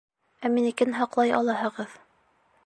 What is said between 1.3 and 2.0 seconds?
алаһығыҙ.